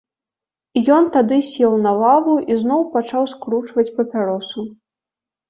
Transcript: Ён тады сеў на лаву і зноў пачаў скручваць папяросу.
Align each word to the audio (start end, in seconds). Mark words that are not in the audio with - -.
Ён 0.95 1.03
тады 1.15 1.37
сеў 1.49 1.75
на 1.83 1.91
лаву 1.99 2.33
і 2.55 2.57
зноў 2.63 2.81
пачаў 2.97 3.29
скручваць 3.35 3.87
папяросу. 4.01 4.59